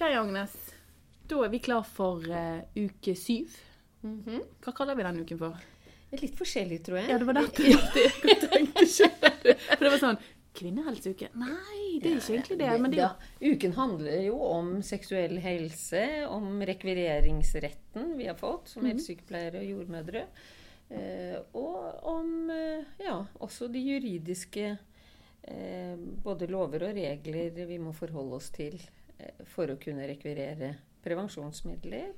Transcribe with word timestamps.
OK, 0.00 0.06
Agnes. 0.16 0.52
Da 1.28 1.42
er 1.44 1.50
vi 1.52 1.58
klar 1.60 1.82
for 1.84 2.24
uh, 2.24 2.60
uke 2.72 3.12
syv. 3.20 3.52
Mhm. 4.00 4.38
Hva 4.64 4.72
kaller 4.72 4.96
vi 4.96 5.04
den 5.04 5.18
uken 5.26 5.38
for? 5.42 5.58
Litt 6.16 6.38
forskjellig, 6.38 6.78
tror 6.86 6.96
jeg. 7.02 7.10
Ja, 7.12 7.18
det 7.20 7.26
var 7.28 7.36
dette 7.36 7.66
jeg 7.68 8.38
tenkte 8.46 8.84
selv. 8.88 9.26
For 9.44 9.82
det 9.84 9.90
var 9.92 10.00
sånn 10.00 10.20
Kvinnehelseuke? 10.56 11.28
Nei, 11.38 11.98
det 12.00 12.14
er 12.14 12.16
ikke 12.16 12.32
egentlig 12.32 12.56
det. 12.62 12.70
Men 12.80 12.94
det 12.94 13.02
Ja, 13.02 13.10
uken 13.52 13.74
handler 13.76 14.22
jo 14.24 14.38
om 14.48 14.70
seksuell 14.82 15.36
helse, 15.44 16.00
om 16.32 16.48
rekvireringsretten 16.66 18.14
vi 18.18 18.26
har 18.30 18.38
fått 18.40 18.72
som 18.72 18.82
Mhm. 18.82 18.94
helsesykepleiere 18.94 19.60
og 19.60 19.68
jordmødre. 19.68 20.22
Eh, 20.90 21.36
og 21.54 22.08
om 22.08 22.48
eh, 22.50 22.88
ja, 23.04 23.18
også 23.38 23.68
de 23.70 23.84
juridiske 23.84 24.78
både 26.24 26.46
lover 26.50 26.88
og 26.88 26.96
regler 26.96 27.64
vi 27.66 27.78
må 27.80 27.92
forholde 27.96 28.36
oss 28.40 28.50
til 28.52 28.74
for 29.50 29.70
å 29.72 29.78
kunne 29.80 30.06
rekvirere 30.08 30.74
prevensjonsmidler. 31.04 32.12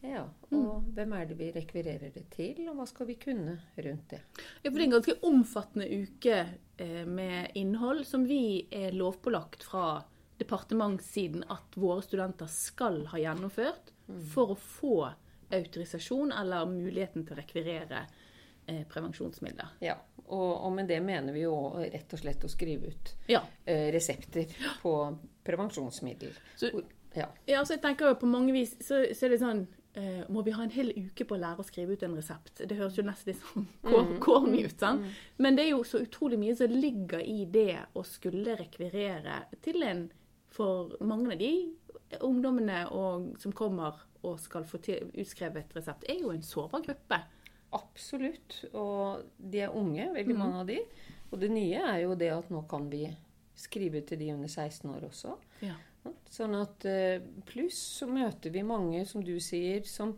Ja, 0.00 0.22
og 0.22 0.52
Mm. 0.52 0.94
hvem 0.94 1.12
er 1.16 1.24
det 1.26 1.36
vi 1.38 1.50
rekvirerer 1.52 2.12
det 2.14 2.30
til, 2.30 2.68
og 2.68 2.76
hva 2.76 2.86
skal 2.86 3.06
vi 3.06 3.14
kunne 3.16 3.58
rundt 3.76 4.08
det? 4.12 4.20
Ja, 4.62 4.70
for 4.70 4.76
det 4.78 4.80
er 4.80 4.84
en 4.84 4.94
ganske 5.02 5.20
omfattende 5.26 5.88
uke 5.90 6.36
eh, 6.78 7.04
med 7.04 7.50
innhold 7.58 8.04
som 8.06 8.24
vi 8.24 8.68
er 8.70 8.92
lovpålagt 8.92 9.64
fra 9.66 10.04
departementssiden 10.38 11.42
at 11.50 11.74
våre 11.74 12.02
studenter 12.02 12.46
skal 12.46 13.06
ha 13.10 13.18
gjennomført 13.18 13.90
for 14.32 14.54
å 14.54 14.56
få 14.56 15.12
autorisasjon 15.50 16.30
eller 16.32 16.66
muligheten 16.70 17.26
til 17.26 17.34
å 17.34 17.40
rekvirere 17.40 18.06
eh, 18.68 18.84
prevensjonsmidler. 18.90 19.72
Ja, 19.84 19.96
og, 20.28 20.50
og 20.66 20.72
med 20.76 20.88
det 20.90 21.00
mener 21.02 21.32
vi 21.32 21.46
jo 21.46 21.54
rett 21.80 22.12
og 22.12 22.20
slett 22.20 22.44
å 22.44 22.50
skrive 22.52 22.92
ut 22.92 23.14
Ja, 23.32 23.40
eh, 23.64 23.88
resepter 23.94 24.46
på 24.82 24.94
prevensjonsmiddel. 25.48 26.32
Så- 26.56 26.70
Hvor- 26.70 26.84
ja. 27.16 27.26
ja 27.46 27.62
så 27.64 27.74
jeg 27.76 27.82
tenker 27.82 28.08
jo 28.10 28.14
på 28.20 28.26
mange 28.28 28.52
vis 28.52 28.76
så, 28.84 29.02
så 29.14 29.26
er 29.26 29.30
det 29.34 29.40
sånn 29.40 29.66
eh, 29.96 30.24
Må 30.28 30.42
vi 30.44 30.52
ha 30.52 30.62
en 30.62 30.70
hel 30.70 30.92
uke 30.94 31.24
på 31.26 31.34
å 31.34 31.40
lære 31.40 31.58
å 31.64 31.66
skrive 31.66 31.96
ut 31.96 32.02
en 32.06 32.14
resept? 32.14 32.60
Det 32.68 32.76
høres 32.76 32.98
jo 33.00 33.02
nesten 33.08 33.32
litt 33.32 33.40
sånn 33.42 33.66
kor- 33.82 34.12
corny 34.20 34.64
ut, 34.66 34.76
sant? 34.78 35.06
Men 35.38 35.56
det 35.56 35.64
er 35.64 35.70
jo 35.72 35.82
så 35.88 36.02
utrolig 36.04 36.38
mye 36.38 36.54
som 36.56 36.70
ligger 36.70 37.24
i 37.24 37.44
det 37.50 37.78
å 37.96 38.04
skulle 38.06 38.54
rekvirere 38.60 39.44
til 39.64 39.82
en 39.82 40.10
For 40.50 40.94
mange 41.04 41.32
av 41.32 41.38
de 41.38 41.50
ungdommene 42.24 42.86
og, 42.90 43.34
som 43.38 43.52
kommer 43.52 43.98
og 44.24 44.38
skal 44.40 44.64
få 44.64 44.78
til, 44.82 45.10
utskrevet 45.14 45.74
resept, 45.76 46.06
er 46.08 46.22
jo 46.22 46.30
en 46.32 46.42
sårbar 46.42 46.80
gruppe. 46.86 47.18
Absolutt. 48.08 48.62
Og 48.72 49.24
de 49.36 49.60
er 49.66 49.74
unge, 49.76 50.08
veldig 50.14 50.34
Mm. 50.34 50.38
mange 50.38 50.60
av 50.60 50.66
de. 50.66 50.78
Og 51.30 51.40
det 51.40 51.50
nye 51.50 51.74
er 51.76 52.02
jo 52.02 52.14
det 52.14 52.30
at 52.32 52.48
nå 52.50 52.62
kan 52.68 52.88
vi 52.88 53.14
skrive 53.54 54.00
til 54.06 54.18
de 54.18 54.32
under 54.32 54.48
16 54.48 54.88
år 54.90 55.02
også. 55.10 55.36
Ja. 55.60 55.74
Sånn 56.30 56.54
at 56.56 56.84
eh, 56.86 57.20
Pluss 57.44 57.76
så 58.00 58.06
møter 58.08 58.50
vi 58.50 58.62
mange, 58.62 59.04
som 59.06 59.22
du 59.22 59.38
sier, 59.40 59.82
som 59.84 60.14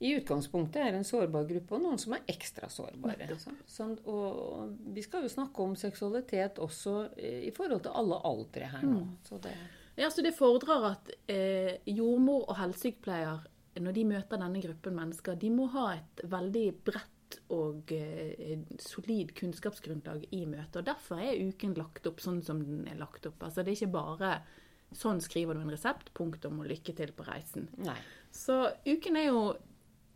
i 0.00 0.12
utgangspunktet 0.20 0.76
er 0.76 0.94
en 0.94 1.02
sårbar 1.04 1.46
gruppe, 1.48 1.72
og 1.74 1.82
noen 1.82 1.98
som 1.98 2.12
er 2.12 2.20
ekstra 2.28 2.68
sårbare. 2.68 3.26
Sånn, 3.66 3.98
og 4.06 4.76
vi 4.94 5.02
skal 5.02 5.22
jo 5.22 5.28
snakke 5.28 5.58
om 5.64 5.74
seksualitet 5.74 6.58
også 6.58 7.10
eh, 7.16 7.48
i 7.48 7.50
forhold 7.50 7.82
til 7.82 7.92
alle 7.94 8.20
aldre 8.22 8.68
her 8.70 8.82
nå. 8.82 9.00
Mm. 9.00 9.16
Så 9.24 9.40
det, 9.40 9.56
Ja, 9.96 10.08
så 10.10 10.22
Det 10.22 10.34
fordrer 10.36 10.90
at 10.92 11.10
eh, 11.28 11.78
jordmor 11.86 12.48
og 12.48 12.56
helsesykepleier, 12.56 13.44
når 13.80 13.92
de 13.92 14.04
møter 14.04 14.38
denne 14.38 14.60
gruppen 14.62 14.94
mennesker, 14.94 15.34
de 15.38 15.50
må 15.50 15.66
ha 15.70 15.94
et 15.94 16.22
veldig 16.30 16.84
bredt 16.84 17.13
og 17.50 17.92
eh, 17.92 18.58
solid 18.80 19.34
kunnskapsgrunnlag 19.38 20.26
i 20.32 20.44
møtet. 20.46 20.76
og 20.82 20.84
Derfor 20.88 21.20
er 21.20 21.40
uken 21.48 21.74
lagt 21.78 22.06
opp 22.06 22.20
sånn 22.20 22.42
som 22.44 22.60
den 22.64 22.86
er 22.88 22.96
lagt 23.00 23.26
opp. 23.26 23.42
Altså 23.42 23.62
Det 23.64 23.72
er 23.74 23.80
ikke 23.86 23.92
bare 23.98 24.32
sånn 24.94 25.20
skriver 25.20 25.54
du 25.54 25.60
en 25.64 25.70
resept, 25.74 26.12
punktum, 26.14 26.60
og 26.60 26.68
lykke 26.70 26.94
til 26.94 27.10
på 27.12 27.24
reisen. 27.26 27.68
nei. 27.82 27.96
Så 28.30 28.60
uken 28.86 29.16
er 29.16 29.24
jo 29.30 29.40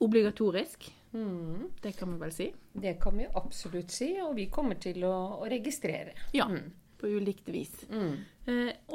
obligatorisk. 0.01 0.91
Mm. 1.13 1.71
Det 1.83 1.93
kan 1.97 2.13
vi 2.13 2.19
vel 2.21 2.33
si. 2.33 2.49
Det 2.73 2.97
kan 3.03 3.17
vi 3.19 3.27
absolutt 3.35 3.91
si, 3.91 4.13
og 4.23 4.37
vi 4.37 4.47
kommer 4.53 4.79
til 4.81 5.03
å, 5.09 5.15
å 5.43 5.49
registrere. 5.51 6.13
Ja, 6.37 6.47
Mm. 6.49 6.71
på 6.99 7.07
ulikt 7.07 7.49
vis. 7.49 7.85
Mm. 7.91 8.17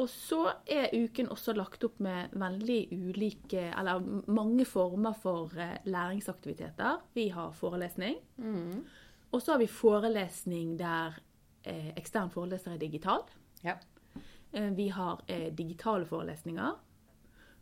Og 0.04 0.10
så 0.12 0.42
er 0.68 0.92
uken 0.92 1.30
også 1.32 1.54
lagt 1.56 1.86
opp 1.88 2.02
med 2.04 2.34
veldig 2.36 2.80
ulike, 2.92 3.70
eller 3.72 4.04
mange 4.28 4.66
former 4.68 5.16
for 5.16 5.54
eh, 5.56 5.78
læringsaktiviteter. 5.88 7.00
Vi 7.16 7.30
har 7.32 7.54
forelesning. 7.56 8.18
Mm. 8.38 8.84
Og 9.32 9.42
så 9.42 9.56
har 9.56 9.62
vi 9.64 9.70
forelesning 9.72 10.76
der 10.82 11.16
eh, 11.64 11.94
ekstern 11.98 12.32
foreleser 12.34 12.76
er 12.76 12.82
digital. 12.82 13.24
Ja. 13.64 13.78
Eh, 14.52 14.72
vi 14.76 14.90
har 14.94 15.24
eh, 15.28 15.54
digitale 15.56 16.06
forelesninger. 16.06 16.74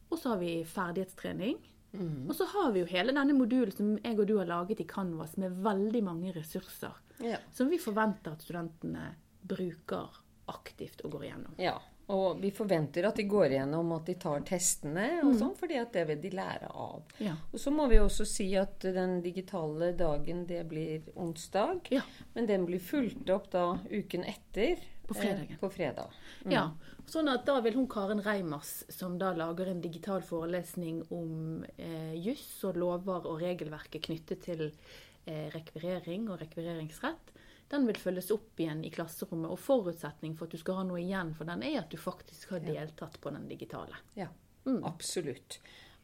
Og 0.09 0.19
så 0.19 0.33
har 0.33 0.41
vi 0.41 0.55
ferdighetstrening. 0.67 1.61
Mm. 1.91 2.29
Og 2.29 2.35
så 2.35 2.47
har 2.51 2.71
vi 2.71 2.81
jo 2.83 2.89
hele 2.89 3.13
denne 3.15 3.35
modulen 3.35 3.75
som 3.75 3.93
jeg 3.99 4.17
og 4.19 4.27
du 4.27 4.37
har 4.39 4.49
laget 4.49 4.81
i 4.83 4.87
Canvas 4.87 5.37
med 5.39 5.61
veldig 5.63 6.03
mange 6.03 6.33
ressurser. 6.35 6.97
Ja. 7.21 7.39
Som 7.53 7.69
vi 7.71 7.79
forventer 7.79 8.33
at 8.33 8.43
studentene 8.43 9.11
bruker 9.41 10.21
aktivt 10.51 11.03
og 11.05 11.15
går 11.15 11.29
igjennom. 11.29 11.55
ja. 11.61 11.77
Og 12.11 12.41
vi 12.41 12.51
forventer 12.55 13.05
at 13.07 13.19
de 13.19 13.25
går 13.29 13.53
igjennom 13.53 13.93
at 13.95 14.09
de 14.09 14.15
tar 14.19 14.43
testene, 14.47 15.07
og 15.23 15.35
sånn, 15.39 15.53
fordi 15.59 15.77
at 15.79 15.93
det 15.95 16.05
vil 16.09 16.21
de 16.23 16.31
lære 16.35 16.71
av. 16.71 17.13
Ja. 17.23 17.37
Og 17.51 17.61
så 17.61 17.71
må 17.73 17.87
vi 17.91 18.01
også 18.01 18.27
si 18.27 18.49
at 18.59 18.83
den 18.83 19.19
digitale 19.23 19.93
dagen, 19.97 20.45
det 20.49 20.63
blir 20.71 21.07
onsdag. 21.15 21.91
Ja. 21.93 22.03
Men 22.35 22.49
den 22.49 22.65
blir 22.67 22.83
fulgt 22.83 23.29
opp 23.31 23.51
da 23.53 23.65
uken 23.91 24.27
etter. 24.27 24.81
På. 25.11 25.17
Eh, 25.19 25.43
på 25.59 25.67
fredag. 25.67 26.13
Ja, 26.47 26.69
sånn 27.09 27.27
at 27.27 27.43
da 27.43 27.57
vil 27.65 27.75
hun 27.75 27.87
Karen 27.91 28.21
Reimers, 28.23 28.85
som 28.93 29.17
da 29.19 29.33
lager 29.35 29.67
en 29.67 29.81
digital 29.83 30.23
forelesning 30.23 31.01
om 31.11 31.65
eh, 31.75 32.13
juss 32.15 32.61
og 32.69 32.79
lover 32.79 33.27
og 33.27 33.41
regelverket 33.43 34.05
knyttet 34.07 34.45
til 34.45 34.69
eh, 34.69 35.49
rekvirering 35.51 36.29
og 36.31 36.39
rekvireringsrett, 36.45 37.33
den 37.71 37.87
vil 37.87 37.99
følges 37.99 38.31
opp 38.35 38.59
igjen 38.61 38.83
i 38.87 38.91
klasserommet. 38.93 39.51
Og 39.51 39.59
forutsetning 39.59 40.35
for 40.37 40.47
at 40.47 40.55
du 40.55 40.61
skal 40.61 40.81
ha 40.81 40.87
noe 40.87 41.01
igjen 41.01 41.33
for 41.37 41.49
den, 41.49 41.63
er 41.67 41.81
at 41.81 41.91
du 41.91 41.97
faktisk 41.99 42.55
har 42.55 42.65
deltatt 42.65 43.19
på 43.23 43.33
den 43.33 43.47
digitale. 43.51 43.97
Ja, 44.19 44.29
Mm. 44.65 44.83
absolutt. 44.85 45.55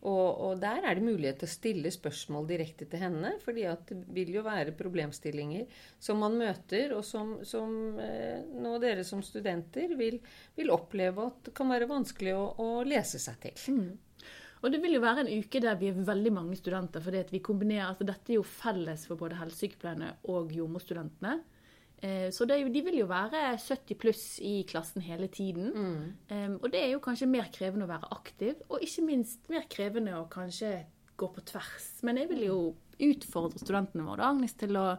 Og, 0.02 0.40
og 0.46 0.60
der 0.62 0.86
er 0.86 0.96
det 0.98 1.04
mulighet 1.06 1.40
til 1.42 1.48
å 1.48 1.52
stille 1.52 1.92
spørsmål 1.94 2.48
direkte 2.50 2.86
til 2.90 3.02
henne, 3.02 3.32
fordi 3.42 3.64
at 3.70 3.90
det 3.90 4.00
vil 4.14 4.32
jo 4.36 4.44
være 4.46 4.76
problemstillinger 4.78 5.66
som 6.00 6.22
man 6.22 6.38
møter, 6.38 6.94
og 6.98 7.04
som, 7.06 7.36
som 7.46 7.98
eh, 8.02 8.44
nå 8.62 8.76
dere 8.82 9.04
som 9.06 9.24
studenter 9.26 9.96
vil, 9.98 10.20
vil 10.58 10.74
oppleve 10.74 11.26
at 11.32 11.50
det 11.50 11.54
kan 11.58 11.70
være 11.74 11.90
vanskelig 11.90 12.36
å, 12.38 12.44
å 12.62 12.70
lese 12.86 13.22
seg 13.22 13.42
til. 13.46 13.58
Og 14.62 14.72
det 14.74 14.82
vil 14.82 14.96
jo 14.98 15.04
være 15.04 15.26
en 15.26 15.34
uke 15.34 15.62
der 15.62 15.78
vi 15.78 15.92
er 15.92 15.98
veldig 16.06 16.34
mange 16.34 16.58
studenter, 16.58 17.02
fordi 17.04 17.26
vi 17.30 17.44
kombinerer, 17.46 17.92
altså 17.92 18.06
dette 18.10 18.34
er 18.34 18.40
jo 18.40 18.46
felles 18.48 19.06
for 19.10 19.20
både 19.22 19.38
helsesykepleierne 19.38 20.16
og 20.34 20.54
jordmorstudentene. 20.58 21.36
Eh, 22.04 22.30
Så 22.32 22.46
det, 22.46 22.60
jo- 22.62 22.70
de 22.70 22.82
vil 22.86 23.00
jo 23.00 23.08
være 23.08 23.58
70 23.58 23.96
pluss 23.98 24.40
i 24.40 24.64
klassen 24.70 25.02
hele 25.02 25.28
tiden. 25.28 25.72
Em, 26.30 26.60
og 26.62 26.72
det 26.72 26.84
er 26.84 26.92
jo 26.92 27.00
kanskje 27.00 27.28
mer 27.28 27.50
krevende 27.52 27.86
å 27.88 27.90
være 27.90 28.12
aktiv, 28.12 28.56
og 28.70 28.80
ikke 28.82 29.04
minst 29.06 29.40
mer 29.50 29.64
krevende 29.70 30.14
å 30.14 30.28
kanskje 30.30 30.84
gå 31.18 31.28
på 31.34 31.42
tvers. 31.46 32.04
Men 32.04 32.18
jeg 32.18 32.30
vil 32.30 32.44
jo 32.46 32.76
utfordre 33.00 33.58
studentene 33.60 34.06
våre, 34.06 34.22
Agnes, 34.30 34.54
til 34.54 34.76
å 34.78 34.98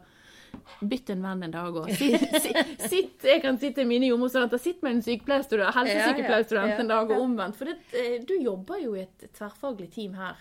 bytte 0.83 1.11
en 1.13 1.23
venn 1.23 1.43
en 1.45 1.51
dag 1.53 1.77
og 1.77 1.89
sitt, 1.93 3.23
Jeg 3.23 3.43
kan 3.43 3.59
sitte 3.61 3.85
mine 3.87 4.09
jordmorstudenter 4.09 4.59
sitt 4.59 4.83
med 4.83 4.97
en 4.97 5.03
sykepleierstudent, 5.03 5.75
helsesykepleierstudent 5.77 6.69
Ja, 6.73 6.75
ja, 6.75 6.81
en 6.83 6.89
dag, 6.89 7.11
og 7.11 7.21
omvendt. 7.23 7.55
For 7.61 7.65
det, 7.71 7.77
eh, 7.93 8.19
du 8.27 8.35
jobber 8.43 8.81
jo 8.83 8.95
i 8.97 9.03
et 9.05 9.29
tverrfaglig 9.37 9.91
team 9.95 10.15
her 10.19 10.35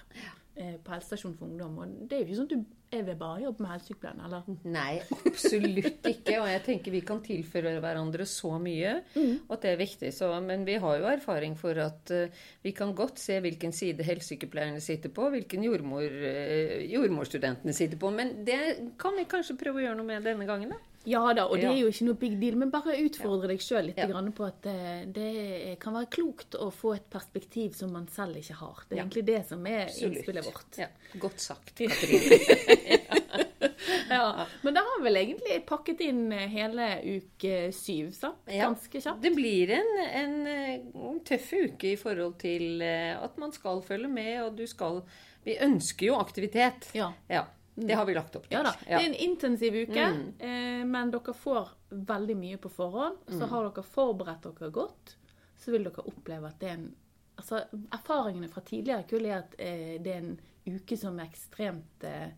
på 0.58 0.94
helsestasjonen 0.94 1.38
for 1.38 1.50
ungdom, 1.52 1.78
og 1.84 1.96
det 2.10 2.18
er 2.18 2.24
jo 2.24 2.28
ikke 2.28 2.40
sånn 2.42 2.50
at 2.50 2.56
du 2.56 2.78
jeg 2.88 3.04
vil 3.04 3.18
bare 3.20 3.42
jobbe 3.44 3.64
med 3.64 3.72
helsesykepleien, 3.74 4.20
eller? 4.24 4.46
Nei, 4.72 5.02
absolutt 5.28 6.06
ikke. 6.08 6.38
Og 6.40 6.48
jeg 6.48 6.62
tenker 6.64 6.94
vi 6.94 7.02
kan 7.04 7.20
tilføre 7.24 7.74
hverandre 7.84 8.24
så 8.30 8.54
mye 8.64 8.94
at 9.04 9.66
det 9.66 9.74
er 9.74 9.82
viktig. 9.82 10.12
Så, 10.16 10.30
men 10.44 10.64
vi 10.68 10.78
har 10.80 11.02
jo 11.02 11.10
erfaring 11.12 11.58
for 11.60 11.76
at 11.84 12.14
uh, 12.16 12.46
vi 12.64 12.72
kan 12.78 12.96
godt 12.96 13.20
se 13.20 13.42
hvilken 13.44 13.76
side 13.76 14.08
helsesykepleierne 14.08 14.80
sitter 14.84 15.12
på, 15.12 15.28
hvilken 15.36 15.68
jordmor, 15.68 16.08
uh, 16.08 16.78
jordmorstudentene 16.88 17.76
sitter 17.76 18.00
på. 18.00 18.14
Men 18.16 18.38
det 18.48 18.62
kan 19.02 19.20
vi 19.20 19.28
kanskje 19.28 19.60
prøve 19.60 19.84
å 19.84 19.88
gjøre 19.90 20.00
noe 20.00 20.08
med 20.08 20.32
denne 20.32 20.48
gangen, 20.48 20.72
da. 20.78 20.97
Ja 21.08 21.22
da, 21.34 21.46
og 21.48 21.56
det 21.56 21.70
er 21.70 21.78
jo 21.80 21.88
ikke 21.88 22.06
noe 22.10 22.18
big 22.20 22.34
deal, 22.42 22.58
men 22.60 22.72
bare 22.74 22.98
utfordre 23.00 23.48
deg 23.54 23.62
sjøl 23.64 23.86
litt 23.90 24.00
Ja. 24.02 24.08
grann 24.12 24.28
på 24.36 24.44
at 24.48 24.66
eh, 24.68 25.06
det 25.08 25.78
kan 25.80 25.96
være 25.96 26.10
klokt 26.12 26.58
å 26.60 26.68
få 26.74 26.96
et 26.98 27.06
perspektiv 27.14 27.78
som 27.80 27.94
man 27.96 28.10
selv 28.12 28.36
ikke 28.42 28.58
har. 28.60 28.82
Det 28.90 28.98
er 28.98 29.04
egentlig 29.06 29.24
det 29.30 29.40
som 29.48 29.64
er 29.72 29.86
Absolutt. 29.86 30.18
innspillet 30.18 30.50
vårt. 30.50 30.80
Ja, 30.84 30.90
godt 31.24 31.40
sagt, 31.40 31.72
Katrine. 31.78 33.06
Ja. 34.10 34.46
Men 34.64 34.74
da 34.76 34.82
har 34.84 35.00
vi 35.00 35.04
vel 35.08 35.18
egentlig 35.20 35.58
pakket 35.68 36.00
inn 36.06 36.32
eh, 36.36 36.46
hele 36.52 36.86
uke 37.04 37.70
syv, 37.76 38.12
sant? 38.16 38.40
Ja. 38.48 38.68
Ganske 38.70 39.00
kjapt. 39.04 39.22
Det 39.24 39.32
blir 39.36 39.72
en, 39.78 39.92
en, 40.22 40.36
eh, 40.48 41.18
tøff 41.28 41.50
uke 41.54 41.92
i 41.94 41.98
forhold 42.00 42.38
til 42.42 42.82
at 42.84 43.36
man 43.40 43.52
skal 43.56 43.82
følge 43.86 44.08
med, 44.12 44.34
og 44.46 44.56
du 44.60 44.66
skal 44.68 45.02
Vi 45.48 45.56
ønsker 45.64 46.10
jo 46.10 46.16
aktivitet. 46.20 46.90
Ja. 46.98 47.14
Ja, 47.32 47.46
Det 47.78 47.94
har 47.96 48.06
vi 48.10 48.14
lagt 48.18 48.36
opp 48.36 48.48
til. 48.48 48.58
Ja 48.58 48.64
da. 48.66 48.72
Det 48.82 48.96
er 48.98 49.06
en 49.06 49.14
intensiv 49.14 49.76
uke, 49.84 50.06
Mm. 50.12 50.34
eh, 50.40 50.84
men 50.90 51.12
dere 51.14 51.34
får 51.34 51.70
veldig 51.92 52.36
mye 52.38 52.58
på 52.58 52.70
forhånd. 52.74 53.18
Så 53.30 53.46
har 53.52 53.68
dere 53.70 53.84
forberedt 53.86 54.42
dere 54.48 54.72
godt, 54.72 55.16
så 55.58 55.72
vil 55.72 55.84
dere 55.86 56.08
oppleve 56.08 56.48
at 56.50 56.60
det 56.60 56.70
er 56.70 56.74
en 56.74 56.96
altså, 57.38 57.62
Erfaringene 57.94 58.50
fra 58.50 58.62
tidligere 58.66 59.04
kull 59.08 59.26
er 59.30 59.38
at 59.44 59.54
eh, 59.60 60.00
det 60.02 60.08
er 60.16 60.18
en 60.24 60.40
uke 60.68 60.98
som 60.98 61.20
er 61.20 61.30
ekstremt 61.30 62.04
eh, 62.04 62.32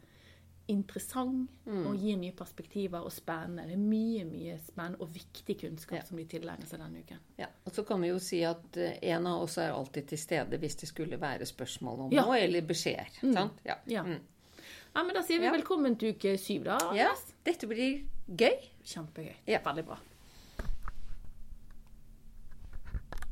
interessant 0.69 1.49
og 1.65 1.95
gir 1.97 2.17
nye 2.21 2.31
perspektiver 2.37 3.01
og 3.01 3.11
spennende. 3.11 3.63
Det 3.65 3.73
er 3.73 3.81
mye 3.81 4.25
mye 4.29 4.57
spennende 4.61 4.99
og 5.01 5.09
viktig 5.15 5.55
kunnskap 5.63 5.97
Ja. 5.97 6.03
som 6.05 6.17
de 6.17 6.25
tilegner 6.25 6.67
seg 6.67 6.79
denne 6.79 6.99
uken. 7.01 7.17
Ja, 7.39 7.47
og 7.65 7.71
så 7.73 7.83
kan 7.87 8.01
vi 8.01 8.09
jo 8.11 8.19
si 8.19 8.43
at 8.43 8.77
eh, 8.77 8.99
en 9.01 9.25
av 9.27 9.41
oss 9.41 9.57
er 9.57 9.71
alltid 9.71 10.07
til 10.11 10.17
stede 10.17 10.59
hvis 10.59 10.75
det 10.75 10.89
skulle 10.91 11.17
være 11.19 11.45
spørsmål 11.45 11.99
om 12.05 12.11
Ja. 12.13 12.21
noe, 12.25 12.37
eller 12.37 12.61
beskjeder. 12.61 13.07
Sant? 13.33 13.53
Ja. 13.65 13.75
Ja. 13.87 14.03
Mm. 14.03 14.19
Ja, 14.95 15.03
men 15.03 15.13
Da 15.15 15.21
sier 15.23 15.39
vi 15.39 15.45
Ja. 15.45 15.51
velkommen 15.51 15.95
til 15.99 16.13
uke 16.15 16.37
syv, 16.37 16.63
da. 16.65 16.77
ja. 16.95 17.09
Dette 17.45 17.67
blir 17.67 18.03
gøy. 18.35 18.57
Kjempegøy. 18.85 19.35
Ja. 19.47 19.59
Veldig 19.65 19.85
bra. 19.85 19.97